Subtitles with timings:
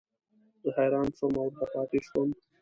[0.61, 2.29] زه حیران شوم او ورته پاتې شوم.